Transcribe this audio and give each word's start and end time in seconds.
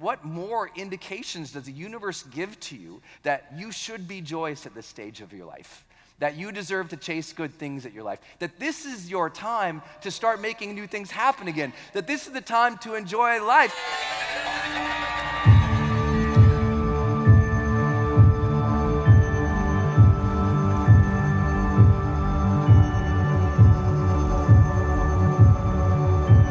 What 0.00 0.24
more 0.24 0.70
indications 0.76 1.52
does 1.52 1.64
the 1.64 1.72
universe 1.72 2.22
give 2.22 2.58
to 2.60 2.76
you 2.76 3.02
that 3.22 3.52
you 3.54 3.70
should 3.70 4.08
be 4.08 4.22
joyous 4.22 4.64
at 4.64 4.74
this 4.74 4.86
stage 4.86 5.20
of 5.20 5.30
your 5.30 5.44
life? 5.44 5.84
That 6.20 6.36
you 6.36 6.52
deserve 6.52 6.88
to 6.88 6.96
chase 6.96 7.34
good 7.34 7.52
things 7.52 7.84
at 7.84 7.92
your 7.92 8.02
life. 8.02 8.20
That 8.38 8.58
this 8.58 8.86
is 8.86 9.10
your 9.10 9.28
time 9.28 9.82
to 10.00 10.10
start 10.10 10.40
making 10.40 10.74
new 10.74 10.86
things 10.86 11.10
happen 11.10 11.48
again. 11.48 11.74
That 11.92 12.06
this 12.06 12.26
is 12.26 12.32
the 12.32 12.40
time 12.40 12.78
to 12.78 12.94
enjoy 12.94 13.44
life. 13.44 13.74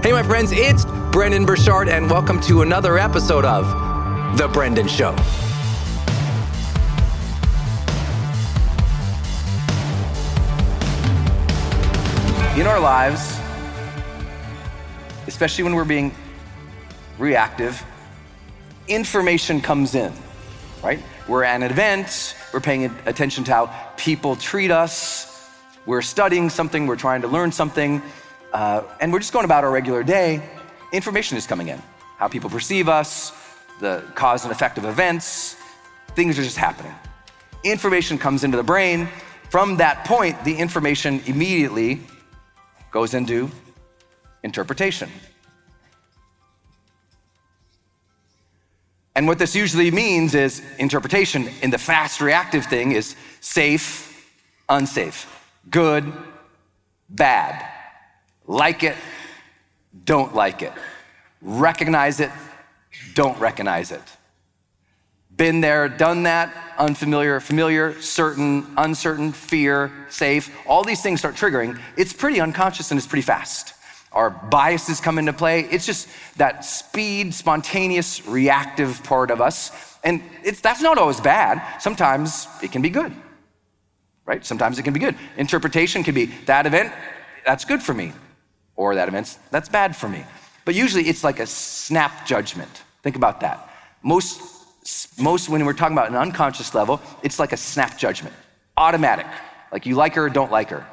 Hey, 0.10 0.14
my 0.14 0.24
friends, 0.24 0.52
it's 0.52 0.86
Brendon 1.12 1.46
Burchard, 1.46 1.88
and 1.88 2.10
welcome 2.10 2.42
to 2.42 2.64
another 2.64 2.98
episode 2.98 3.46
of 3.46 3.68
The 4.40 4.48
Brendon 4.48 4.88
Show. 4.88 5.12
In 12.60 12.66
our 12.66 12.80
lives, 12.80 13.40
especially 15.28 15.64
when 15.64 15.76
we're 15.76 15.86
being 15.86 16.12
reactive, 17.20 17.86
information 18.88 19.62
comes 19.62 19.94
in, 19.94 20.12
right? 20.84 21.04
We're 21.28 21.44
at 21.44 21.58
an 21.58 21.70
event, 21.70 22.36
we're 22.52 22.62
paying 22.62 22.86
attention 23.06 23.44
to 23.44 23.52
how 23.52 23.94
people 23.96 24.36
treat 24.36 24.72
us, 24.72 25.48
we're 25.86 26.02
studying 26.02 26.50
something, 26.50 26.88
we're 26.88 26.96
trying 26.96 27.22
to 27.22 27.28
learn 27.28 27.52
something, 27.52 28.02
uh, 28.54 28.84
and 29.00 29.12
we're 29.14 29.20
just 29.20 29.34
going 29.34 29.46
about 29.46 29.64
our 29.64 29.72
regular 29.72 30.04
day. 30.04 30.42
Information 30.92 31.38
is 31.38 31.46
coming 31.46 31.68
in 31.68 31.82
how 32.18 32.28
people 32.28 32.50
perceive 32.50 32.90
us, 32.90 33.32
the 33.80 34.04
cause 34.14 34.44
and 34.44 34.52
effect 34.52 34.78
of 34.78 34.84
events, 34.84 35.56
things 36.16 36.38
are 36.38 36.44
just 36.44 36.58
happening. 36.58 36.94
Information 37.64 38.18
comes 38.18 38.44
into 38.44 38.58
the 38.58 38.64
brain. 38.64 39.08
From 39.50 39.78
that 39.78 40.04
point, 40.06 40.44
the 40.44 40.54
information 40.54 41.22
immediately 41.26 42.02
goes 42.92 43.14
into 43.14 43.50
interpretation. 44.44 45.10
And 49.16 49.28
what 49.28 49.40
this 49.40 49.56
usually 49.56 49.92
means 49.92 50.36
is 50.36 50.62
interpretation 50.78 51.50
in 51.62 51.72
the 51.72 51.78
fast 51.78 52.20
reactive 52.20 52.66
thing 52.66 52.92
is 52.92 53.16
safe, 53.40 54.30
unsafe, 54.68 55.26
good, 55.70 56.12
bad, 57.10 57.66
like 58.50 58.84
it, 58.84 58.98
don't 60.06 60.34
like 60.34 60.64
it, 60.64 60.74
recognize 61.40 62.20
it, 62.20 62.32
don't 63.14 63.40
recognize 63.40 63.92
it, 63.92 64.02
Been 65.40 65.62
there, 65.62 65.88
done 65.88 66.24
that, 66.24 66.54
unfamiliar, 66.78 67.40
familiar, 67.40 67.94
certain, 68.02 68.66
uncertain, 68.76 69.32
fear, 69.32 69.90
safe. 70.10 70.54
All 70.68 70.84
these 70.84 71.02
things 71.02 71.20
start 71.20 71.36
triggering. 71.36 71.80
It's 71.96 72.12
pretty 72.12 72.42
unconscious 72.42 72.92
and 72.92 72.98
it's 72.98 73.08
pretty 73.08 73.22
fast. 73.22 73.74
Our 74.12 74.32
biases 74.32 75.00
come 75.00 75.18
into 75.18 75.32
play. 75.32 75.62
It's 75.62 75.86
just 75.86 76.10
that 76.36 76.66
speed, 76.66 77.34
spontaneous, 77.34 78.26
reactive 78.28 79.02
part 79.04 79.32
of 79.32 79.40
us. 79.40 79.72
And 80.04 80.22
that's 80.62 80.82
not 80.82 80.98
always 80.98 81.22
bad. 81.22 81.62
Sometimes 81.80 82.48
it 82.62 82.74
can 82.74 82.82
be 82.82 82.90
good, 82.90 83.14
right? 84.26 84.44
Sometimes 84.44 84.78
it 84.78 84.84
can 84.84 84.94
be 84.94 85.00
good. 85.00 85.16
Interpretation 85.38 86.04
can 86.04 86.16
be 86.16 86.26
that 86.48 86.66
event, 86.66 86.92
that's 87.46 87.64
good 87.64 87.82
for 87.82 87.94
me, 87.94 88.12
or 88.80 88.96
that 88.96 89.10
event, 89.10 89.38
that's 89.52 89.68
bad 89.68 89.94
for 89.94 90.08
me. 90.08 90.24
But 90.64 90.74
usually 90.74 91.10
it's 91.10 91.22
like 91.22 91.42
a 91.42 91.46
snap 91.46 92.26
judgment. 92.26 92.72
Think 93.04 93.18
about 93.18 93.42
that. 93.42 93.70
Most, 94.04 94.42
most 95.20 95.50
when 95.50 95.66
we're 95.66 95.74
talking 95.74 95.98
about 95.98 96.08
an 96.08 96.16
unconscious 96.16 96.74
level, 96.74 97.02
it's 97.22 97.40
like 97.40 97.52
a 97.52 97.58
snap 97.58 97.98
judgment, 97.98 98.34
automatic. 98.78 99.28
Like 99.74 99.86
you 99.86 99.96
like 99.96 100.16
her, 100.16 100.28
or 100.28 100.30
don't 100.30 100.50
like 100.50 100.70
her. 100.70 100.88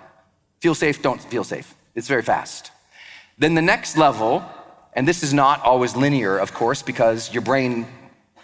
Feel 0.58 0.74
safe, 0.74 1.00
don't 1.00 1.22
feel 1.22 1.44
safe. 1.44 1.72
It's 1.94 2.08
very 2.08 2.22
fast. 2.22 2.72
Then 3.38 3.54
the 3.54 3.62
next 3.62 3.96
level, 3.96 4.44
and 4.94 5.06
this 5.06 5.22
is 5.22 5.32
not 5.32 5.62
always 5.62 5.94
linear, 5.94 6.38
of 6.38 6.52
course, 6.52 6.82
because 6.82 7.32
your 7.32 7.42
brain 7.42 7.86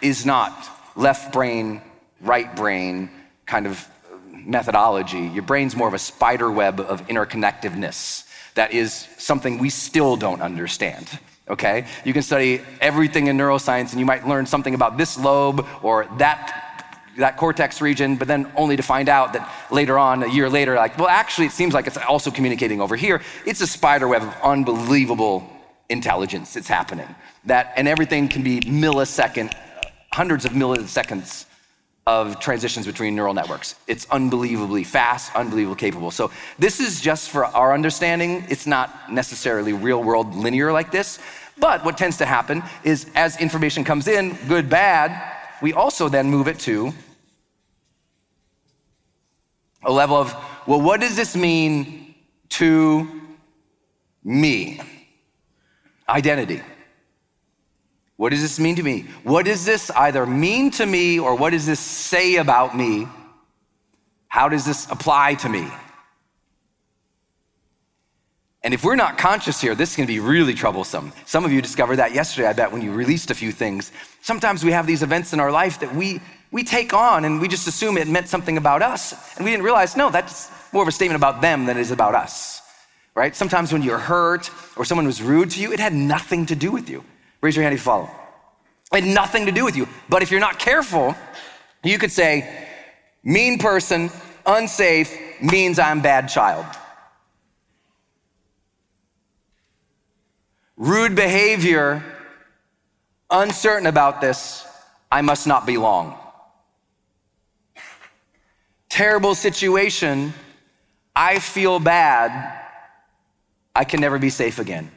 is 0.00 0.25
not 0.25 0.53
left 0.94 1.33
brain, 1.33 1.83
right 2.21 2.55
brain 2.55 3.11
kind 3.47 3.67
of 3.67 3.85
methodology. 4.33 5.27
Your 5.35 5.43
brain's 5.43 5.75
more 5.75 5.89
of 5.89 5.94
a 5.94 5.99
spider 5.99 6.50
web 6.50 6.79
of 6.79 7.05
interconnectiveness 7.09 8.29
that 8.54 8.72
is 8.72 9.08
something 9.19 9.58
we 9.58 9.70
still 9.70 10.16
don't 10.16 10.40
understand. 10.40 11.08
Okay? 11.49 11.87
You 12.04 12.12
can 12.12 12.22
study 12.22 12.60
everything 12.81 13.26
in 13.26 13.37
neuroscience 13.37 13.90
and 13.90 14.00
you 14.00 14.06
might 14.06 14.26
learn 14.26 14.46
something 14.46 14.75
about 14.75 14.96
this 14.96 15.19
lobe 15.19 15.66
or 15.82 16.06
that 16.19 16.58
that 17.19 17.37
cortex 17.37 17.82
region, 17.82 18.16
but 18.16 18.26
then 18.26 18.50
only 18.56 18.75
to 18.75 18.82
find 18.82 19.06
out 19.06 19.34
that 19.34 19.52
later 19.70 19.99
on, 19.99 20.22
a 20.22 20.28
year 20.28 20.49
later, 20.49 20.76
like, 20.76 20.96
well, 20.96 21.08
actually, 21.08 21.46
it 21.46 21.52
seems 21.52 21.75
like 21.75 21.87
it's 21.87 21.99
also 21.99 22.31
communicating 22.31 22.81
over 22.81 22.96
here. 22.96 23.20
It's 23.44 23.60
a 23.60 23.66
spider 23.66 24.08
web 24.08 24.22
of 24.22 24.34
unbelievable 24.43 25.46
intelligence 25.90 26.55
that's 26.55 26.69
happening. 26.69 27.14
That 27.44 27.75
and 27.76 27.87
everything 27.87 28.28
can 28.28 28.43
be 28.43 28.60
millisecond, 28.60 29.52
hundreds 30.10 30.46
of 30.46 30.52
milliseconds 30.52 31.44
of 32.06 32.40
transitions 32.40 32.84
between 32.87 33.14
neural 33.14 33.34
networks. 33.34 33.76
It's 33.87 34.06
unbelievably 34.10 34.84
fast, 34.84 35.34
unbelievably 35.37 35.76
capable. 35.76 36.10
So 36.10 36.32
this 36.58 36.81
is 36.81 37.00
just 37.00 37.31
for 37.31 37.44
our 37.44 37.72
understanding. 37.72 38.44
It's 38.49 38.66
not 38.66 39.12
necessarily 39.12 39.72
real 39.72 40.02
world 40.02 40.34
linear 40.34 40.72
like 40.72 40.90
this. 40.90 41.20
But 41.58 41.84
what 41.84 41.96
tends 41.96 42.16
to 42.19 42.26
happen 42.26 42.62
is 42.82 43.06
as 43.14 43.40
information 43.40 43.84
comes 43.84 44.08
in, 44.08 44.37
good, 44.49 44.69
bad, 44.69 45.32
we 45.60 45.72
also 45.72 46.08
then 46.08 46.28
move 46.28 46.49
it 46.49 46.58
to 46.60 46.93
a 49.84 49.93
level 49.93 50.16
of, 50.16 50.34
well, 50.66 50.81
what 50.81 51.00
does 51.00 51.14
this 51.14 51.37
mean 51.37 52.14
to 52.50 53.08
me? 54.25 54.81
Identity. 56.08 56.62
What 58.22 58.30
does 58.30 58.40
this 58.40 58.60
mean 58.60 58.76
to 58.76 58.84
me? 58.84 59.06
What 59.24 59.46
does 59.46 59.64
this 59.64 59.90
either 59.90 60.24
mean 60.26 60.70
to 60.78 60.86
me 60.86 61.19
or 61.19 61.34
what 61.34 61.50
does 61.50 61.66
this 61.66 61.80
say 61.80 62.36
about 62.36 62.76
me? 62.76 63.08
How 64.28 64.48
does 64.48 64.64
this 64.64 64.88
apply 64.92 65.34
to 65.42 65.48
me? 65.48 65.69
And 68.62 68.72
if 68.72 68.84
we're 68.84 68.94
not 68.94 69.19
conscious 69.19 69.60
here, 69.60 69.74
this 69.74 69.96
can 69.96 70.06
be 70.06 70.20
really 70.20 70.54
troublesome. 70.54 71.12
Some 71.26 71.44
of 71.44 71.50
you 71.50 71.60
discovered 71.60 71.96
that 71.96 72.14
yesterday, 72.14 72.46
I 72.46 72.52
bet, 72.52 72.70
when 72.70 72.80
you 72.80 72.92
released 72.92 73.32
a 73.32 73.34
few 73.34 73.50
things. 73.50 73.90
Sometimes 74.20 74.62
we 74.62 74.70
have 74.70 74.86
these 74.86 75.02
events 75.02 75.32
in 75.32 75.40
our 75.40 75.50
life 75.50 75.80
that 75.80 75.92
we, 75.92 76.20
we 76.52 76.62
take 76.62 76.94
on 76.94 77.24
and 77.24 77.40
we 77.40 77.48
just 77.48 77.66
assume 77.66 77.98
it 77.98 78.06
meant 78.06 78.28
something 78.28 78.56
about 78.56 78.82
us. 78.82 79.34
And 79.34 79.44
we 79.44 79.50
didn't 79.50 79.64
realize, 79.64 79.96
no, 79.96 80.10
that's 80.10 80.48
more 80.72 80.82
of 80.82 80.88
a 80.88 80.92
statement 80.92 81.16
about 81.16 81.40
them 81.40 81.66
than 81.66 81.76
it 81.76 81.80
is 81.80 81.90
about 81.90 82.14
us, 82.14 82.62
right? 83.16 83.34
Sometimes 83.34 83.72
when 83.72 83.82
you're 83.82 83.98
hurt 83.98 84.48
or 84.76 84.84
someone 84.84 85.06
was 85.06 85.20
rude 85.20 85.50
to 85.50 85.60
you, 85.60 85.72
it 85.72 85.80
had 85.80 85.92
nothing 85.92 86.46
to 86.46 86.54
do 86.54 86.70
with 86.70 86.88
you. 86.88 87.02
Raise 87.43 87.56
your 87.56 87.65
hand 87.65 87.75
if 87.75 87.81
you 87.81 87.85
follow. 87.85 88.09
It 88.93 89.05
had 89.05 89.15
nothing 89.15 89.47
to 89.47 89.53
do 89.53 89.65
with 89.65 89.77
you. 89.77 89.89
But 90.09 90.23
if 90.23 90.31
you're 90.31 90.41
not 90.41 90.59
careful, 90.59 91.17
you 91.83 91.99
could 91.99 92.12
say, 92.12 92.69
mean 93.25 93.59
person, 93.59 94.11
unsafe, 94.47 95.43
means 95.43 95.79
I'm 95.79 96.00
bad 96.00 96.29
child. 96.29 96.65
Rude 100.77 101.17
behavior, 101.17 102.05
uncertain 103.31 103.87
about 103.87 104.21
this, 104.21 104.65
I 105.11 105.21
must 105.23 105.47
not 105.47 105.67
belong. 105.67 106.17
Terrible 108.89 109.35
situation, 109.35 110.33
I 111.17 111.41
feel 111.41 111.81
bad, 111.81 112.61
I 113.75 113.85
can 113.85 114.00
never 114.00 114.19
be 114.19 114.31
safe 114.31 114.59
again. 114.59 114.92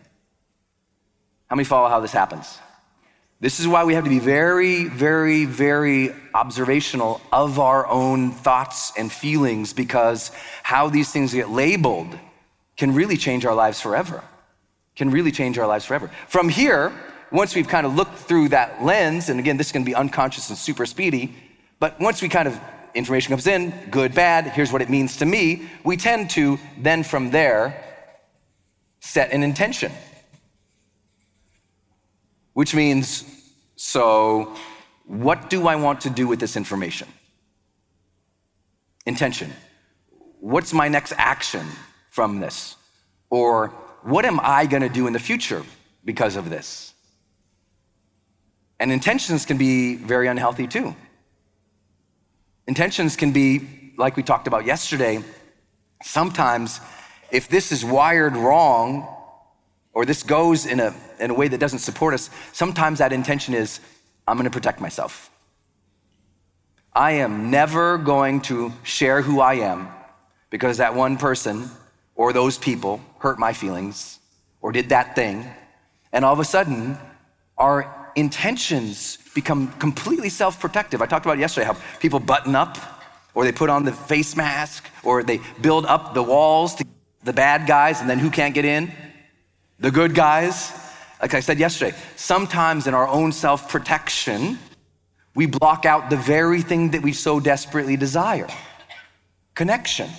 How 1.48 1.56
many 1.56 1.66
follow 1.66 1.90
how 1.90 2.00
this 2.00 2.12
happens? 2.12 2.60
This 3.40 3.60
is 3.60 3.68
why 3.68 3.84
we 3.84 3.94
have 3.94 4.06
to 4.06 4.10
be 4.10 4.20
very, 4.20 4.86
very, 4.86 5.46
very 5.46 6.14
observational 6.34 7.22
of 7.32 7.60
our 7.60 7.86
own 7.88 8.32
thoughts 8.32 8.94
and 8.98 9.12
feelings 9.12 9.74
because 9.74 10.32
how 10.64 10.90
these 10.90 11.12
things 11.12 11.34
get 11.34 11.50
labeled 11.50 12.18
can 12.78 12.94
really 12.94 13.18
change 13.18 13.46
our 13.46 13.56
lives 13.56 13.82
forever 13.82 14.24
can 14.96 15.12
really 15.12 15.32
change 15.32 15.58
our 15.58 15.68
lives 15.68 15.86
forever. 15.86 16.10
From 16.28 16.50
here, 16.50 16.92
once 17.32 17.56
we've 17.56 17.68
kind 17.68 17.86
of 17.86 17.96
looked 17.96 18.18
through 18.18 18.50
that 18.50 18.84
lens, 18.84 19.30
and 19.30 19.40
again, 19.40 19.58
this 19.58 19.72
to 19.84 19.84
be 19.84 19.96
unconscious 19.96 20.50
and 20.50 20.58
super 20.58 20.86
speedy, 20.86 21.36
but 21.80 22.00
once 22.00 22.22
we 22.22 22.30
kind 22.30 22.48
of 22.48 22.60
information 22.94 23.32
comes 23.32 23.48
in, 23.48 23.74
good, 23.92 24.16
bad, 24.16 24.48
here's 24.48 24.72
what 24.72 24.82
it 24.82 24.90
means 24.90 25.18
to 25.18 25.26
me, 25.26 25.70
we 25.84 25.98
tend 25.98 26.30
to 26.30 26.58
then 26.78 27.04
from 27.04 27.30
there 27.30 27.84
set 29.02 29.32
an 29.32 29.44
intention. 29.44 29.92
Which 32.56 32.74
means, 32.74 33.26
so 33.76 34.56
what 35.04 35.50
do 35.50 35.68
I 35.68 35.76
want 35.76 36.00
to 36.02 36.10
do 36.10 36.26
with 36.26 36.40
this 36.40 36.56
information? 36.56 37.10
Intention. 39.06 39.52
What's 40.40 40.72
my 40.74 40.88
next 40.88 41.12
action 41.18 41.66
from 42.10 42.40
this? 42.40 42.78
Or 43.30 43.68
what 44.04 44.24
am 44.24 44.40
I 44.42 44.68
going 44.68 44.84
to 44.84 44.90
do 44.90 45.06
in 45.06 45.12
the 45.12 45.20
future 45.20 45.64
because 46.06 46.38
of 46.38 46.50
this? 46.50 46.94
And 48.80 48.90
intentions 48.90 49.46
can 49.46 49.58
be 49.58 49.96
very 49.96 50.28
unhealthy 50.28 50.66
too. 50.66 50.96
Intentions 52.68 53.18
can 53.18 53.34
be, 53.34 53.94
like 53.98 54.16
we 54.16 54.24
talked 54.24 54.48
about 54.48 54.66
yesterday, 54.66 55.22
sometimes 56.04 56.80
if 57.32 57.50
this 57.50 57.74
is 57.74 57.84
wired 57.84 58.38
wrong 58.38 59.10
or 59.96 60.06
this 60.06 60.22
goes 60.22 60.66
in 60.66 60.80
a, 60.82 60.94
in 61.20 61.32
a 61.32 61.34
way 61.34 61.48
that 61.48 61.58
doesn't 61.58 61.80
support 61.80 62.14
us, 62.14 62.30
sometimes 62.52 63.00
that 63.00 63.14
intention 63.14 63.54
is, 63.54 63.80
I'm 64.28 64.36
going 64.36 64.44
to 64.44 64.52
protect 64.52 64.82
myself. 64.82 65.32
I 66.94 67.12
am 67.14 67.50
never 67.50 67.98
going 67.98 68.42
to 68.42 68.72
share 68.84 69.22
who 69.22 69.40
I 69.40 69.56
am 69.56 69.88
because 70.50 70.78
that 70.78 70.94
one 70.94 71.18
person 71.18 71.70
or 72.16 72.34
those 72.34 72.58
people 72.58 73.02
hurt 73.20 73.40
my 73.40 73.54
feelings 73.54 74.20
or 74.62 74.72
did 74.72 74.90
that 74.90 75.16
thing. 75.16 75.46
And 76.12 76.24
all 76.24 76.34
of 76.34 76.40
a 76.40 76.46
sudden, 76.46 76.98
our 77.58 78.12
intentions 78.16 79.18
become 79.34 79.72
completely 79.74 80.30
self 80.30 80.60
protective. 80.60 81.02
I 81.02 81.06
talked 81.06 81.26
about 81.26 81.38
yesterday 81.38 81.68
how 81.68 81.78
people 82.00 82.20
button 82.20 82.56
up 82.56 82.78
or 83.34 83.44
they 83.44 83.52
put 83.52 83.70
on 83.70 83.84
the 83.84 83.92
face 83.92 84.36
mask 84.36 84.90
or 85.04 85.24
they 85.24 85.40
build 85.62 85.86
up 85.86 86.14
the 86.14 86.24
walls 86.24 86.76
to 86.76 86.86
the 87.24 87.34
bad 87.34 87.68
guys 87.68 88.02
and 88.02 88.10
then 88.10 88.20
who 88.20 88.30
can't 88.30 88.54
get 88.54 88.66
in? 88.66 88.92
The 89.80 89.92
good 89.92 90.16
guys. 90.16 90.72
Like 91.22 91.34
I 91.34 91.40
said 91.40 91.60
yesterday, 91.60 91.96
sometimes 92.16 92.88
in 92.88 92.94
our 92.94 93.08
own 93.08 93.32
self 93.32 93.70
protection, 93.70 94.60
we 95.34 95.46
block 95.46 95.86
out 95.86 96.10
the 96.10 96.18
very 96.18 96.62
thing 96.62 96.92
that 96.92 97.02
we 97.02 97.14
so 97.14 97.40
desperately 97.40 97.98
desire 97.98 98.48
connection. 99.54 100.10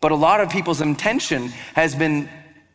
But 0.00 0.12
a 0.12 0.14
lot 0.14 0.40
of 0.40 0.50
people's 0.50 0.82
intention 0.82 1.48
has 1.74 1.94
been 1.94 2.28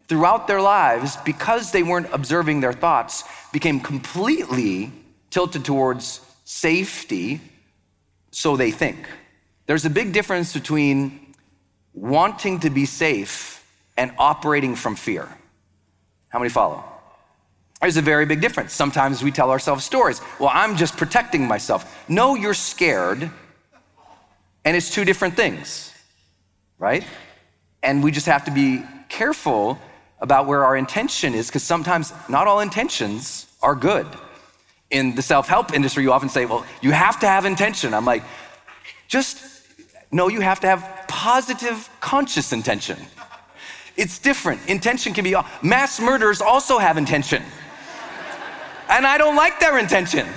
throughout 0.07 0.47
their 0.47 0.59
lives, 0.59 1.15
because 1.23 1.71
they 1.71 1.83
weren't 1.83 2.07
observing 2.11 2.59
their 2.59 2.73
thoughts, 2.73 3.23
became 3.53 3.79
completely 3.79 4.91
tilted 5.29 5.63
towards 5.63 6.19
safety, 6.43 7.39
so 8.31 8.57
they 8.57 8.71
think. 8.71 9.07
There's 9.67 9.85
a 9.85 9.89
big 9.89 10.11
difference 10.11 10.51
between 10.51 11.33
wanting 11.93 12.59
to 12.59 12.69
be 12.69 12.85
safe 12.85 13.60
and 14.01 14.11
operating 14.17 14.75
from 14.75 14.95
fear. 14.95 15.27
How 16.29 16.39
many 16.39 16.49
follow? 16.49 16.83
There's 17.79 17.97
a 17.97 18.01
very 18.01 18.25
big 18.25 18.41
difference. 18.41 18.73
Sometimes 18.73 19.23
we 19.23 19.31
tell 19.31 19.51
ourselves 19.51 19.83
stories. 19.83 20.21
Well, 20.39 20.51
I'm 20.53 20.75
just 20.75 20.97
protecting 20.97 21.47
myself. 21.47 21.81
No, 22.09 22.35
you're 22.35 22.53
scared, 22.53 23.29
and 24.65 24.77
it's 24.77 24.89
two 24.93 25.05
different 25.05 25.35
things 25.35 25.91
right? 26.81 27.05
And 27.83 28.03
we 28.03 28.11
just 28.11 28.25
have 28.25 28.43
to 28.45 28.51
be 28.51 28.83
careful 29.07 29.79
about 30.19 30.47
where 30.47 30.65
our 30.65 30.75
intention 30.75 31.33
is 31.33 31.47
because 31.47 31.63
sometimes 31.63 32.11
not 32.27 32.47
all 32.47 32.59
intentions 32.59 33.45
are 33.61 33.75
good. 33.75 34.07
In 34.89 35.15
the 35.15 35.21
self 35.21 35.47
help 35.47 35.73
industry, 35.73 36.03
you 36.03 36.11
often 36.11 36.27
say, 36.27 36.45
well, 36.45 36.65
you 36.81 36.91
have 36.91 37.19
to 37.21 37.27
have 37.27 37.45
intention. 37.45 37.93
I'm 37.93 38.03
like, 38.03 38.23
just 39.07 39.37
no, 40.11 40.27
you 40.27 40.41
have 40.41 40.59
to 40.61 40.67
have 40.67 41.05
positive, 41.07 41.89
conscious 42.01 42.51
intention. 42.51 42.97
It's 43.97 44.19
different. 44.19 44.67
Intention 44.67 45.13
can 45.13 45.23
be, 45.23 45.35
mass 45.61 45.99
murderers 45.99 46.41
also 46.41 46.77
have 46.77 46.97
intention. 46.97 47.43
and 48.89 49.05
I 49.05 49.17
don't 49.17 49.35
like 49.35 49.59
their 49.59 49.77
intention. 49.77 50.27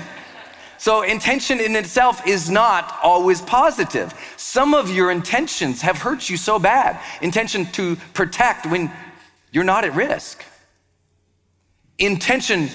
So, 0.78 1.00
intention 1.02 1.60
in 1.60 1.76
itself 1.76 2.26
is 2.26 2.50
not 2.50 2.98
always 3.02 3.40
positive. 3.40 4.12
Some 4.36 4.74
of 4.74 4.90
your 4.90 5.10
intentions 5.10 5.80
have 5.80 5.96
hurt 5.96 6.28
you 6.28 6.36
so 6.36 6.58
bad. 6.58 7.00
Intention 7.22 7.64
to 7.72 7.96
protect 8.12 8.66
when 8.66 8.92
you're 9.50 9.64
not 9.64 9.84
at 9.84 9.94
risk. 9.94 10.44
Intention 11.98 12.68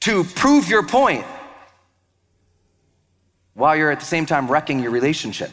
to 0.00 0.24
prove 0.24 0.68
your 0.68 0.84
point 0.84 1.24
while 3.54 3.76
you're 3.76 3.90
at 3.90 4.00
the 4.00 4.06
same 4.06 4.26
time 4.26 4.50
wrecking 4.50 4.80
your 4.80 4.90
relationship. 4.90 5.50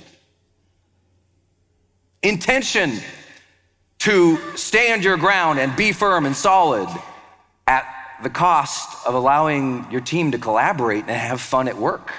Intention 2.23 2.99
to 4.03 4.37
stand 4.57 5.01
your 5.01 5.15
ground 5.15 5.59
and 5.59 5.73
be 5.77 5.93
firm 5.93 6.25
and 6.25 6.35
solid 6.35 6.89
at 7.67 7.85
the 8.21 8.29
cost 8.29 9.07
of 9.07 9.13
allowing 9.13 9.89
your 9.89 10.01
team 10.01 10.33
to 10.33 10.37
collaborate 10.37 11.05
and 11.07 11.11
have 11.11 11.39
fun 11.39 11.69
at 11.69 11.77
work. 11.77 12.11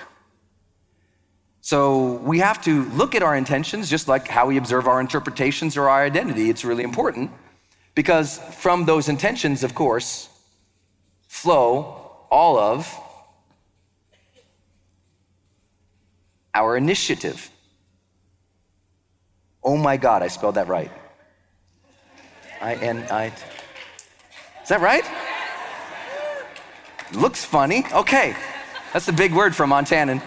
So 1.61 2.15
we 2.15 2.39
have 2.39 2.63
to 2.65 2.85
look 2.93 3.15
at 3.15 3.23
our 3.23 3.37
intentions 3.37 3.91
just 3.91 4.09
like 4.09 4.29
how 4.29 4.47
we 4.47 4.57
observe 4.57 4.89
our 4.89 4.99
interpretations 4.99 5.77
or 5.77 5.91
our 5.91 6.03
identity. 6.03 6.49
It's 6.49 6.65
really 6.65 6.85
important 6.85 7.31
because 7.95 8.39
from 8.39 8.87
those 8.87 9.11
intentions, 9.11 9.63
of 9.63 9.75
course, 9.75 10.31
flow 11.29 12.17
all 12.31 12.59
of 12.59 12.91
our 16.55 16.79
initiative. 16.79 17.51
Oh 19.63 19.77
my 19.77 19.99
God, 19.99 20.23
I 20.23 20.29
spelled 20.29 20.55
that 20.55 20.69
right. 20.69 20.91
I 22.65 22.77
N 22.77 23.07
I. 23.11 23.27
Is 24.63 24.71
that 24.71 24.81
right? 24.81 25.05
Looks 27.13 27.45
funny. 27.45 27.85
Okay. 27.93 28.35
That's 28.95 29.07
a 29.07 29.13
big 29.13 29.35
word 29.35 29.55
for 29.55 29.67
Montanan. 29.67 30.23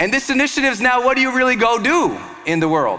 And 0.00 0.12
this 0.12 0.28
initiative 0.28 0.72
is 0.72 0.80
now 0.80 1.04
what 1.04 1.14
do 1.14 1.22
you 1.22 1.36
really 1.36 1.54
go 1.54 1.78
do 1.78 2.18
in 2.46 2.58
the 2.58 2.68
world? 2.68 2.98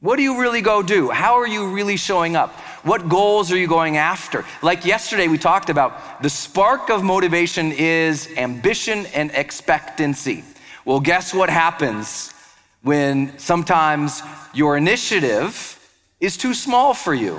What 0.00 0.16
do 0.16 0.24
you 0.24 0.40
really 0.40 0.60
go 0.60 0.82
do? 0.82 1.08
How 1.10 1.34
are 1.34 1.46
you 1.46 1.72
really 1.72 1.96
showing 1.96 2.34
up? 2.34 2.50
What 2.82 3.08
goals 3.08 3.52
are 3.52 3.56
you 3.56 3.68
going 3.68 3.96
after? 3.96 4.44
Like 4.60 4.84
yesterday, 4.84 5.28
we 5.28 5.38
talked 5.38 5.70
about 5.70 6.20
the 6.20 6.30
spark 6.30 6.90
of 6.90 7.04
motivation 7.04 7.70
is 7.70 8.28
ambition 8.36 9.06
and 9.14 9.30
expectancy. 9.34 10.42
Well, 10.84 10.98
guess 10.98 11.32
what 11.32 11.48
happens 11.48 12.34
when 12.82 13.38
sometimes 13.38 14.20
your 14.52 14.76
initiative 14.76 15.78
is 16.22 16.38
too 16.38 16.54
small 16.54 16.94
for 16.94 17.12
you? 17.12 17.38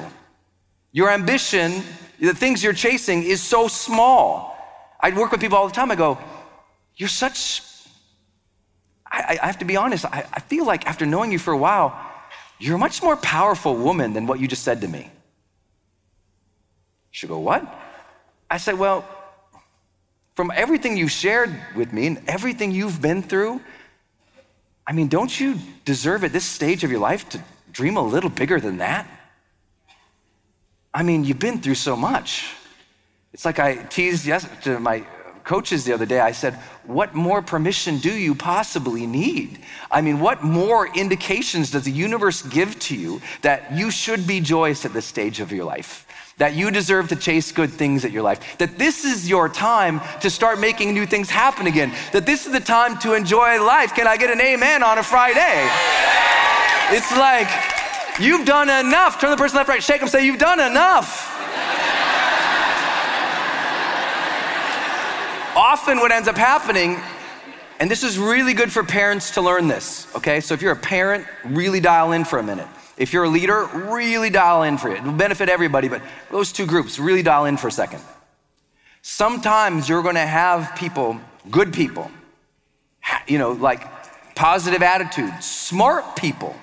Your 0.92 1.10
ambition 1.10 1.82
the 2.20 2.34
things 2.34 2.64
you're 2.64 2.74
chasing 2.74 3.24
is 3.24 3.42
so 3.42 3.68
small. 3.68 4.56
I 5.00 5.12
work 5.12 5.32
with 5.32 5.42
people 5.42 5.58
all 5.58 5.68
the 5.68 5.74
time. 5.74 5.92
I 5.92 5.96
go, 5.96 6.18
You're 6.96 7.10
such, 7.10 7.62
I, 9.12 9.38
I 9.42 9.46
have 9.46 9.60
to 9.60 9.66
be 9.66 9.76
honest, 9.76 10.06
I, 10.06 10.26
I 10.32 10.40
feel 10.40 10.66
like 10.66 10.88
after 10.88 11.06
knowing 11.06 11.32
you 11.32 11.40
for 11.40 11.52
a 11.52 11.58
while, 11.58 11.98
you're 12.60 12.76
a 12.76 12.80
much 12.80 13.04
more 13.04 13.18
powerful 13.18 13.76
woman 13.76 14.14
than 14.14 14.26
what 14.26 14.40
you 14.40 14.48
just 14.48 14.64
said 14.64 14.82
to 14.82 14.88
me. 14.88 15.10
She 17.12 17.28
go, 17.28 17.40
What? 17.40 17.64
I 18.50 18.58
said, 18.58 18.78
Well, 18.80 19.06
from 20.36 20.52
everything 20.56 20.96
you've 20.96 21.12
shared 21.12 21.54
with 21.76 21.92
me 21.92 22.08
and 22.08 22.22
everything 22.28 22.72
you've 22.72 23.02
been 23.02 23.22
through, 23.22 23.60
I 24.88 24.94
mean, 24.94 25.08
don't 25.08 25.38
you 25.40 25.58
deserve 25.86 26.24
at 26.24 26.32
this 26.32 26.46
stage 26.46 26.84
of 26.84 26.92
your 26.92 27.00
life 27.00 27.28
to 27.30 27.44
dream 27.74 27.98
a 27.98 28.02
little 28.02 28.30
bigger 28.30 28.60
than 28.60 28.78
that? 28.78 29.08
I 30.94 31.04
mean, 31.04 31.24
you've 31.24 31.40
been 31.40 31.60
through 31.60 31.76
so 31.76 31.98
much. 31.98 32.54
It's 33.34 33.46
like 33.46 33.60
I 33.60 33.76
teased 33.76 34.26
yes, 34.26 34.48
to 34.64 34.80
my 34.80 35.06
coaches 35.44 35.84
the 35.84 35.94
other 35.94 36.06
day. 36.06 36.20
I 36.20 36.32
said, 36.32 36.54
What 36.86 37.16
more 37.16 37.42
permission 37.42 37.98
do 37.98 38.14
you 38.14 38.36
possibly 38.36 39.08
need? 39.08 39.60
I 39.90 40.02
mean, 40.02 40.20
what 40.20 40.44
more 40.44 40.88
indications 40.96 41.72
does 41.72 41.84
the 41.84 41.92
universe 41.92 42.44
give 42.44 42.80
to 42.82 42.96
you 42.96 43.22
that 43.42 43.74
you 43.74 43.90
should 43.90 44.28
be 44.28 44.40
joyous 44.40 44.86
at 44.86 44.94
this 44.94 45.06
stage 45.06 45.40
of 45.40 45.52
your 45.52 45.66
life? 45.66 46.08
That 46.38 46.54
you 46.54 46.72
deserve 46.72 47.10
to 47.10 47.16
chase 47.16 47.52
good 47.52 47.72
things 47.72 48.06
at 48.06 48.12
your 48.12 48.24
life. 48.24 48.58
That 48.58 48.78
this 48.78 49.04
is 49.04 49.30
your 49.30 49.50
time 49.50 50.02
to 50.22 50.30
start 50.30 50.60
making 50.60 50.94
new 50.94 51.06
things 51.06 51.30
happen 51.30 51.68
again. 51.68 51.94
That 52.12 52.26
this 52.26 52.46
is 52.46 52.52
the 52.52 52.60
time 52.60 52.98
to 53.00 53.14
enjoy 53.14 53.64
life. 53.64 53.94
Can 53.94 54.08
I 54.08 54.18
get 54.18 54.32
an 54.32 54.42
amen 54.42 54.84
on 54.84 54.98
a 54.98 55.04
Friday? 55.04 55.70
It's 56.94 57.12
like, 57.18 57.50
You've 58.20 58.46
done 58.46 58.70
enough. 58.70 59.20
Turn 59.20 59.32
the 59.32 59.38
person 59.38 59.58
left, 59.58 59.68
right, 59.68 59.82
shake 59.82 60.00
them, 60.00 60.08
say, 60.08 60.26
You've 60.26 60.40
done 60.40 60.60
enough. 60.60 61.32
Often, 65.56 66.00
what 66.00 66.12
ends 66.12 66.28
up 66.28 66.38
happening, 66.38 67.00
and 67.80 67.90
this 67.90 68.04
is 68.04 68.20
really 68.20 68.54
good 68.54 68.72
for 68.72 68.84
parents 68.84 69.32
to 69.32 69.42
learn 69.42 69.68
this, 69.68 70.08
okay? 70.16 70.40
So, 70.40 70.54
if 70.54 70.62
you're 70.62 70.72
a 70.72 70.76
parent, 70.76 71.26
really 71.44 71.80
dial 71.80 72.12
in 72.12 72.26
for 72.26 72.38
a 72.38 72.44
minute. 72.44 72.68
If 72.98 73.12
you're 73.12 73.24
a 73.24 73.30
leader, 73.30 73.66
really 73.66 74.30
dial 74.30 74.62
in 74.62 74.78
for 74.78 74.90
it. 74.90 75.00
It'll 75.00 75.14
benefit 75.14 75.50
everybody, 75.50 75.88
but 75.88 76.04
those 76.30 76.52
two 76.52 76.68
groups, 76.68 77.00
really 77.00 77.24
dial 77.24 77.46
in 77.46 77.58
for 77.58 77.68
a 77.68 77.72
second. 77.72 78.02
Sometimes 79.02 79.90
you're 79.90 80.04
gonna 80.04 80.26
have 80.26 80.76
people, 80.76 81.20
good 81.50 81.74
people, 81.74 82.12
you 83.28 83.40
know, 83.40 83.54
like 83.54 83.84
positive 84.36 84.84
attitudes, 84.84 85.46
smart 85.46 86.16
people 86.16 86.56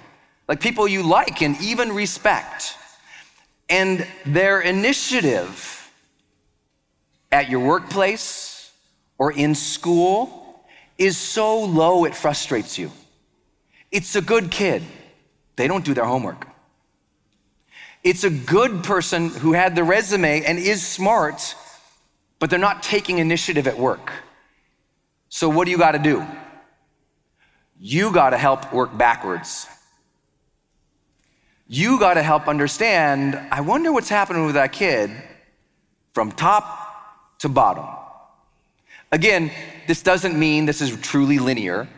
like 0.51 0.59
people 0.59 0.89
you 0.89 1.05
like 1.05 1.43
and 1.43 1.57
even 1.61 1.93
respect. 1.93 2.77
And 3.69 4.05
their 4.27 4.61
initiative 4.61 5.89
at 7.31 7.49
your 7.49 7.61
workplace 7.61 8.73
or 9.17 9.31
in 9.31 9.55
school 9.55 10.65
is 10.99 11.17
so 11.17 11.61
low 11.61 12.05
it 12.05 12.17
frustrates 12.17 12.81
you. 12.81 12.91
It's 13.93 14.17
a 14.17 14.21
good 14.21 14.51
kid, 14.51 14.83
they 15.55 15.69
don't 15.69 15.85
do 15.85 15.95
their 15.95 16.05
homework. 16.05 16.49
It's 18.03 18.25
a 18.25 18.31
good 18.31 18.83
person 18.83 19.29
who 19.29 19.53
had 19.53 19.77
the 19.77 19.85
resume 19.85 20.43
and 20.43 20.59
is 20.59 20.85
smart, 20.85 21.55
but 22.41 22.51
they're 22.51 22.59
not 22.59 22.83
taking 22.83 23.19
initiative 23.19 23.69
at 23.69 23.79
work. 23.79 24.11
So, 25.29 25.49
what 25.49 25.67
do 25.67 25.71
you 25.71 25.79
got 25.79 25.93
to 25.93 26.01
do? 26.01 26.27
You 27.79 28.11
got 28.11 28.31
to 28.31 28.37
help 28.37 28.73
work 28.73 28.99
backwards 28.99 29.69
you 31.73 32.01
got 32.01 32.15
to 32.15 32.23
help 32.23 32.49
understand 32.49 33.37
I 33.53 33.61
wonder 33.61 33.93
what's 33.93 34.09
happening 34.09 34.45
with 34.45 34.57
that 34.57 34.73
kid 34.73 35.09
from 36.13 36.33
top 36.33 37.39
to 37.39 37.49
bottom. 37.49 37.87
Again, 39.13 39.53
this 39.87 40.03
doesn't 40.03 40.37
mean 40.37 40.67
this 40.67 40.81
is 40.81 40.97
truly 41.01 41.39
linear, 41.39 41.89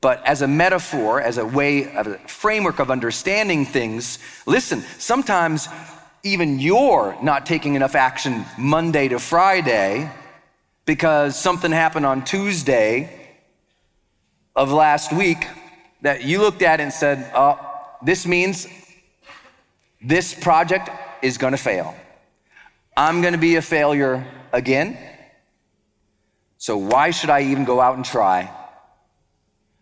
but 0.00 0.26
as 0.26 0.40
a 0.40 0.48
metaphor, 0.48 1.20
as 1.20 1.36
a 1.36 1.44
way, 1.44 1.94
of 1.94 2.06
a 2.06 2.18
framework 2.20 2.78
of 2.78 2.90
understanding 2.90 3.66
things, 3.66 4.18
listen, 4.46 4.80
sometimes 4.96 5.68
even 6.22 6.58
you're 6.58 7.14
not 7.22 7.44
taking 7.44 7.74
enough 7.74 7.94
action 7.94 8.46
Monday 8.56 9.08
to 9.08 9.18
Friday 9.18 10.10
because 10.86 11.38
something 11.38 11.72
happened 11.72 12.06
on 12.06 12.24
Tuesday 12.24 13.36
of 14.56 14.72
last 14.72 15.12
week 15.12 15.46
that 16.00 16.24
you 16.24 16.40
looked 16.40 16.62
at 16.62 16.80
and 16.80 16.90
said, 16.90 17.30
oh, 17.34 17.58
this 18.02 18.26
means 18.26 18.66
this 20.02 20.34
project 20.34 20.90
is 21.22 21.38
gonna 21.38 21.56
fail. 21.56 21.94
I'm 22.96 23.22
gonna 23.22 23.38
be 23.38 23.56
a 23.56 23.62
failure 23.62 24.26
again. 24.52 24.98
So 26.58 26.76
why 26.76 27.10
should 27.10 27.30
I 27.30 27.42
even 27.42 27.64
go 27.64 27.80
out 27.80 27.96
and 27.96 28.04
try? 28.04 28.50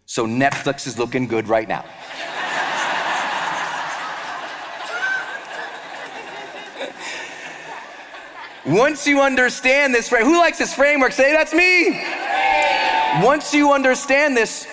So 0.06 0.26
Netflix 0.26 0.86
is 0.86 0.98
looking 0.98 1.26
good 1.26 1.48
right 1.48 1.68
now. 1.68 1.84
Once 8.66 9.06
you 9.06 9.22
understand 9.22 9.94
this, 9.94 10.10
frame, 10.10 10.24
who 10.24 10.36
likes 10.36 10.58
this 10.58 10.74
framework? 10.74 11.12
Say, 11.12 11.32
that's 11.32 11.54
me. 11.54 12.04
Once 13.24 13.54
you 13.54 13.72
understand 13.72 14.36
this, 14.36 14.66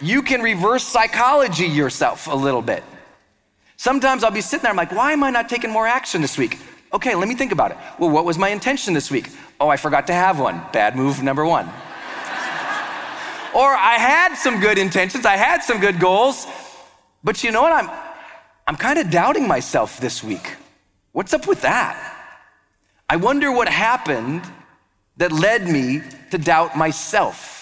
you 0.00 0.22
can 0.22 0.40
reverse 0.40 0.84
psychology 0.84 1.66
yourself 1.66 2.28
a 2.28 2.34
little 2.34 2.62
bit. 2.62 2.82
Sometimes 3.82 4.22
I'll 4.22 4.30
be 4.30 4.40
sitting 4.40 4.62
there, 4.62 4.70
I'm 4.70 4.76
like, 4.76 4.92
why 4.92 5.10
am 5.10 5.24
I 5.24 5.30
not 5.30 5.48
taking 5.48 5.68
more 5.68 5.88
action 5.88 6.22
this 6.22 6.38
week? 6.38 6.60
Okay, 6.92 7.16
let 7.16 7.26
me 7.26 7.34
think 7.34 7.50
about 7.50 7.72
it. 7.72 7.76
Well, 7.98 8.10
what 8.10 8.24
was 8.24 8.38
my 8.38 8.50
intention 8.50 8.94
this 8.94 9.10
week? 9.10 9.28
Oh, 9.58 9.68
I 9.68 9.76
forgot 9.76 10.06
to 10.06 10.12
have 10.12 10.38
one. 10.38 10.62
Bad 10.72 10.94
move 10.94 11.20
number 11.20 11.44
one. 11.44 11.66
or 13.56 13.74
I 13.74 13.96
had 13.98 14.36
some 14.36 14.60
good 14.60 14.78
intentions, 14.78 15.26
I 15.26 15.36
had 15.36 15.64
some 15.64 15.80
good 15.80 15.98
goals, 15.98 16.46
but 17.24 17.42
you 17.42 17.50
know 17.50 17.62
what? 17.62 17.72
I'm, 17.72 17.90
I'm 18.68 18.76
kind 18.76 19.00
of 19.00 19.10
doubting 19.10 19.48
myself 19.48 19.98
this 19.98 20.22
week. 20.22 20.54
What's 21.10 21.34
up 21.34 21.48
with 21.48 21.62
that? 21.62 21.96
I 23.08 23.16
wonder 23.16 23.50
what 23.50 23.68
happened 23.68 24.42
that 25.16 25.32
led 25.32 25.66
me 25.66 26.02
to 26.30 26.38
doubt 26.38 26.76
myself. 26.76 27.61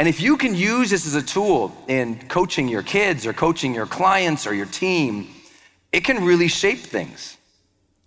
And 0.00 0.08
if 0.08 0.18
you 0.18 0.38
can 0.38 0.54
use 0.54 0.88
this 0.88 1.06
as 1.06 1.14
a 1.14 1.20
tool 1.20 1.76
in 1.86 2.26
coaching 2.26 2.68
your 2.68 2.82
kids 2.82 3.26
or 3.26 3.34
coaching 3.34 3.74
your 3.74 3.84
clients 3.84 4.46
or 4.46 4.54
your 4.54 4.64
team, 4.64 5.28
it 5.92 6.04
can 6.04 6.24
really 6.24 6.48
shape 6.48 6.78
things. 6.78 7.36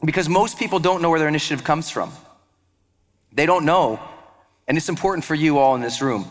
Because 0.03 0.27
most 0.27 0.57
people 0.57 0.79
don't 0.79 1.03
know 1.03 1.11
where 1.11 1.19
their 1.19 1.27
initiative 1.27 1.63
comes 1.63 1.91
from. 1.91 2.11
They 3.31 3.45
don't 3.45 3.63
know. 3.63 3.99
And 4.67 4.75
it's 4.75 4.89
important 4.89 5.23
for 5.23 5.35
you 5.35 5.59
all 5.59 5.75
in 5.75 5.81
this 5.81 6.01
room 6.01 6.25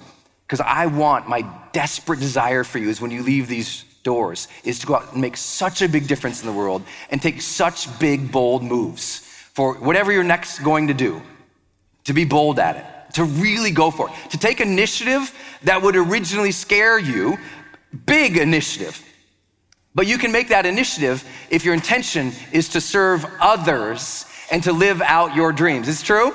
because 0.48 0.58
I 0.58 0.86
want 0.86 1.28
my 1.28 1.48
desperate 1.72 2.18
desire 2.18 2.64
for 2.64 2.78
you 2.78 2.88
is 2.88 3.00
when 3.00 3.12
you 3.12 3.22
leave 3.22 3.46
these 3.46 3.84
doors 4.02 4.48
is 4.64 4.80
to 4.80 4.86
go 4.88 4.96
out 4.96 5.12
and 5.12 5.20
make 5.20 5.36
such 5.36 5.80
a 5.80 5.88
big 5.88 6.08
difference 6.08 6.40
in 6.40 6.48
the 6.48 6.52
world 6.52 6.82
and 7.08 7.22
take 7.22 7.40
such 7.40 7.86
big 8.00 8.32
bold 8.32 8.64
moves 8.64 9.18
for 9.54 9.74
whatever 9.74 10.10
you're 10.10 10.24
next 10.24 10.58
going 10.58 10.88
to 10.88 10.94
do 10.94 11.22
to 12.02 12.12
be 12.12 12.24
bold 12.24 12.58
at 12.58 12.74
it 12.78 12.84
to 13.14 13.24
really 13.24 13.70
go 13.70 13.90
for 13.90 14.08
it, 14.08 14.30
to 14.30 14.38
take 14.38 14.60
initiative 14.60 15.32
that 15.62 15.82
would 15.82 15.96
originally 15.96 16.52
scare 16.52 16.98
you, 16.98 17.38
big 18.06 18.36
initiative. 18.36 19.02
But 19.94 20.06
you 20.06 20.16
can 20.18 20.32
make 20.32 20.48
that 20.48 20.64
initiative 20.64 21.24
if 21.50 21.64
your 21.64 21.74
intention 21.74 22.32
is 22.52 22.70
to 22.70 22.80
serve 22.80 23.26
others 23.40 24.24
and 24.50 24.62
to 24.64 24.72
live 24.72 25.02
out 25.02 25.34
your 25.34 25.52
dreams. 25.52 25.88
Is 25.88 26.02
true? 26.02 26.32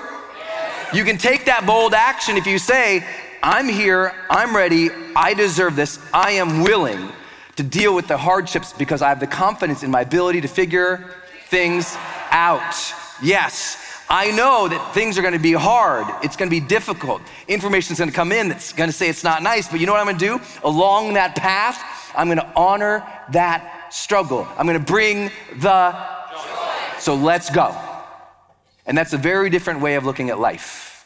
You 0.94 1.04
can 1.04 1.18
take 1.18 1.46
that 1.46 1.66
bold 1.66 1.94
action 1.94 2.38
if 2.38 2.46
you 2.46 2.60
say, 2.60 3.06
I'm 3.44 3.68
here, 3.68 4.14
I'm 4.30 4.56
ready, 4.56 4.90
I 5.16 5.34
deserve 5.34 5.76
this, 5.76 6.00
I 6.14 6.32
am 6.32 6.64
willing 6.64 7.12
to 7.58 7.64
deal 7.64 7.94
with 7.94 8.08
the 8.08 8.18
hardships 8.18 8.72
because 8.74 9.02
I 9.02 9.10
have 9.10 9.20
the 9.20 9.28
confidence 9.28 9.84
in 9.84 9.92
my 9.92 10.02
ability 10.02 10.42
to 10.42 10.48
figure 10.48 11.14
things 11.48 11.96
out. 12.30 12.76
Yes, 13.22 13.78
I 14.10 14.32
know 14.32 14.68
that 14.70 14.94
things 14.94 15.18
are 15.18 15.22
gonna 15.22 15.38
be 15.38 15.52
hard. 15.52 16.08
It's 16.24 16.38
gonna 16.38 16.52
be 16.52 16.62
difficult. 16.62 17.22
Information's 17.48 18.00
gonna 18.00 18.12
come 18.12 18.32
in 18.32 18.48
that's 18.48 18.72
gonna 18.72 18.92
say 18.92 19.10
it's 19.10 19.24
not 19.24 19.44
nice, 19.44 19.68
but 19.68 19.80
you 19.80 19.86
know 19.86 19.92
what 19.92 20.00
I'm 20.00 20.08
gonna 20.08 20.18
do? 20.18 20.40
Along 20.64 21.14
that 21.14 21.36
path, 21.36 21.84
I'm 22.16 22.30
gonna 22.30 22.52
honor 22.56 23.06
that 23.32 23.94
struggle. 23.94 24.48
I'm 24.58 24.66
gonna 24.66 24.80
bring 24.80 25.30
the 25.58 25.96
joy. 26.32 27.00
So 27.00 27.16
let's 27.16 27.50
go. 27.50 27.76
And 28.86 28.98
that's 28.98 29.12
a 29.12 29.18
very 29.18 29.50
different 29.50 29.82
way 29.82 29.96
of 29.96 30.06
looking 30.06 30.30
at 30.30 30.40
life. 30.40 31.06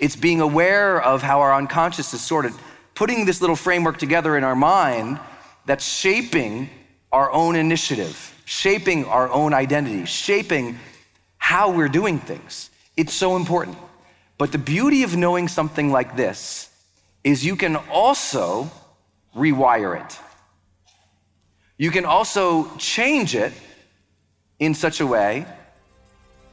It's 0.00 0.16
being 0.16 0.40
aware 0.40 1.00
of 1.00 1.22
how 1.22 1.40
our 1.42 1.54
unconscious 1.54 2.12
is 2.12 2.20
sort 2.20 2.44
of 2.44 2.60
putting 2.96 3.24
this 3.24 3.40
little 3.40 3.54
framework 3.54 3.98
together 3.98 4.36
in 4.36 4.42
our 4.42 4.56
mind 4.56 5.20
that's 5.64 5.86
shaping 5.86 6.68
our 7.12 7.30
own 7.30 7.54
initiative, 7.54 8.36
shaping 8.44 9.04
our 9.04 9.30
own 9.30 9.54
identity, 9.54 10.04
shaping 10.06 10.76
how 11.42 11.72
we're 11.72 11.88
doing 11.88 12.20
things. 12.20 12.70
It's 12.96 13.12
so 13.12 13.34
important. 13.34 13.76
But 14.38 14.52
the 14.52 14.58
beauty 14.58 15.02
of 15.02 15.16
knowing 15.16 15.48
something 15.48 15.90
like 15.90 16.16
this 16.16 16.70
is 17.24 17.44
you 17.44 17.56
can 17.56 17.74
also 17.90 18.70
rewire 19.34 20.00
it. 20.00 20.18
You 21.78 21.90
can 21.90 22.04
also 22.04 22.70
change 22.76 23.34
it 23.34 23.52
in 24.60 24.72
such 24.72 25.00
a 25.00 25.06
way 25.06 25.44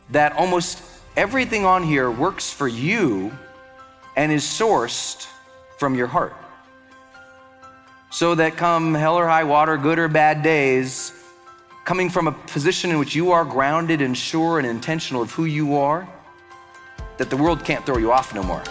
that 0.09 0.33
almost 0.33 0.81
everything 1.15 1.65
on 1.65 1.83
here 1.83 2.09
works 2.09 2.51
for 2.51 2.67
you 2.67 3.31
and 4.15 4.31
is 4.31 4.43
sourced 4.43 5.27
from 5.77 5.93
your 5.93 6.07
heart. 6.07 6.35
So 8.09 8.33
that 8.33 8.57
come 8.57 8.95
hell 8.95 9.19
or 9.19 9.27
high 9.27 9.43
water, 9.43 9.77
good 9.77 9.99
or 9.99 10.07
bad 10.07 10.41
days, 10.41 11.13
coming 11.85 12.09
from 12.09 12.27
a 12.27 12.31
position 12.31 12.91
in 12.91 12.99
which 12.99 13.15
you 13.15 13.31
are 13.31 13.45
grounded 13.45 14.01
and 14.01 14.17
sure 14.17 14.59
and 14.59 14.67
intentional 14.67 15.21
of 15.21 15.31
who 15.31 15.45
you 15.45 15.77
are, 15.77 16.07
that 17.17 17.29
the 17.29 17.37
world 17.37 17.65
can't 17.65 17.85
throw 17.85 17.97
you 17.97 18.11
off 18.11 18.33
no 18.33 18.43
more. 18.43 18.63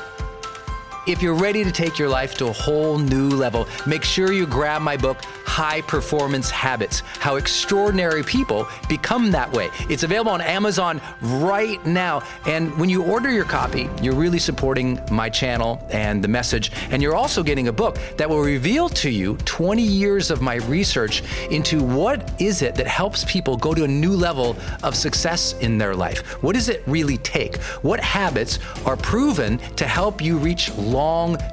If 1.07 1.23
you're 1.23 1.35
ready 1.35 1.65
to 1.65 1.73
take 1.73 1.99
your 1.99 2.09
life 2.09 2.35
to 2.35 2.49
a 2.49 2.53
whole 2.53 2.99
new 2.99 3.31
level, 3.31 3.67
make 3.87 4.05
sure 4.05 4.31
you 4.31 4.47
grab 4.47 4.83
my 4.83 4.97
book, 4.97 5.23
High 5.47 5.81
Performance 5.81 6.51
Habits 6.51 7.01
How 7.01 7.37
Extraordinary 7.37 8.23
People 8.23 8.69
Become 8.89 9.31
That 9.31 9.51
Way. 9.51 9.71
It's 9.89 10.03
available 10.03 10.33
on 10.33 10.43
Amazon 10.43 11.01
right 11.23 11.85
now. 11.87 12.23
And 12.47 12.77
when 12.79 12.91
you 12.91 13.03
order 13.05 13.31
your 13.31 13.47
copy, 13.47 13.89
you're 14.03 14.15
really 14.15 14.39
supporting 14.39 15.01
my 15.11 15.31
channel 15.31 15.83
and 15.91 16.23
the 16.23 16.29
message. 16.29 16.73
And 16.91 17.03
you're 17.03 17.17
also 17.17 17.43
getting 17.43 17.69
a 17.69 17.73
book 17.73 17.99
that 18.19 18.29
will 18.29 18.43
reveal 18.43 18.91
to 18.91 19.09
you 19.11 19.39
20 19.47 19.83
years 19.83 20.31
of 20.31 20.43
my 20.43 20.57
research 20.57 21.23
into 21.51 21.83
what 21.83 22.39
is 22.39 22.61
it 22.61 22.75
that 22.75 22.87
helps 22.87 23.25
people 23.25 23.57
go 23.57 23.73
to 23.73 23.85
a 23.85 23.89
new 23.89 24.13
level 24.13 24.57
of 24.83 24.95
success 24.95 25.55
in 25.61 25.79
their 25.79 25.95
life. 25.95 26.21
What 26.43 26.55
does 26.55 26.69
it 26.69 26.83
really 26.87 27.17
take? 27.19 27.57
What 27.83 28.01
habits 28.01 28.59
are 28.85 28.97
proven 28.97 29.57
to 29.77 29.87
help 29.87 30.21
you 30.21 30.37
reach 30.37 30.71
long 30.77 30.98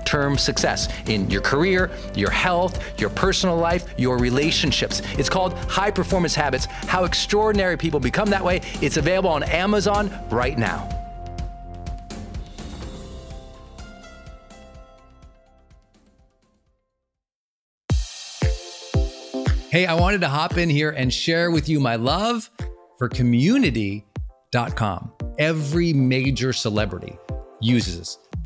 term 0.06 0.38
success 0.38 0.88
in 1.08 1.30
your 1.30 1.42
career, 1.42 1.92
your 2.16 2.32
health, 2.32 3.00
your 3.00 3.10
personal 3.10 3.58
life, 3.58 3.94
your 3.98 4.18
relationships. 4.18 5.02
It's 5.18 5.30
called 5.30 5.54
High 5.54 5.92
Performance 5.92 6.36
Habits 6.36 6.66
How 6.66 7.04
Extraordinary 7.04 7.78
People 7.78 8.00
Become 8.00 8.30
That 8.30 8.44
Way. 8.44 8.62
It's 8.82 8.98
available 8.98 9.30
on 9.30 9.44
Amazon 9.44 10.12
right 10.30 10.58
now. 10.58 10.90
Hey, 19.70 19.86
I 19.86 19.96
wanted 19.96 20.22
to 20.22 20.30
hop 20.30 20.58
in 20.58 20.70
here 20.70 20.92
and 20.92 21.14
share 21.14 21.52
with 21.52 21.68
you 21.68 21.82
my 21.82 21.98
love 21.98 22.50
for 22.98 23.10
community.com. 23.10 25.12
Every 25.38 25.92
major 25.92 26.54
celebrity 26.54 27.18
uses. 27.60 28.18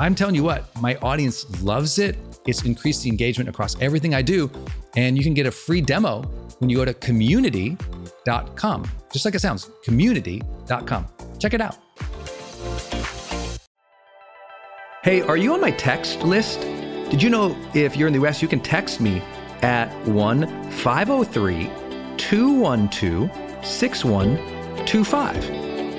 I'm 0.00 0.14
telling 0.14 0.34
you 0.34 0.42
what, 0.42 0.74
my 0.80 0.96
audience 0.96 1.62
loves 1.62 1.98
it. 1.98 2.16
It's 2.46 2.64
increased 2.64 3.02
the 3.02 3.10
engagement 3.10 3.50
across 3.50 3.78
everything 3.82 4.14
I 4.14 4.22
do. 4.22 4.50
And 4.96 5.14
you 5.14 5.22
can 5.22 5.34
get 5.34 5.44
a 5.44 5.50
free 5.50 5.82
demo 5.82 6.22
when 6.58 6.70
you 6.70 6.78
go 6.78 6.86
to 6.86 6.94
community.com. 6.94 8.90
Just 9.12 9.26
like 9.26 9.34
it 9.34 9.40
sounds, 9.40 9.70
community.com. 9.84 11.06
Check 11.38 11.52
it 11.52 11.60
out. 11.60 11.76
Hey, 15.04 15.20
are 15.20 15.36
you 15.36 15.52
on 15.52 15.60
my 15.60 15.70
text 15.70 16.22
list? 16.22 16.62
Did 17.10 17.22
you 17.22 17.28
know 17.28 17.54
if 17.74 17.94
you're 17.94 18.08
in 18.08 18.14
the 18.14 18.26
US, 18.26 18.40
you 18.40 18.48
can 18.48 18.60
text 18.60 19.02
me 19.02 19.20
at 19.60 19.94
1 20.06 20.70
503 20.70 21.70
212 22.16 23.66
6125. 23.66 25.69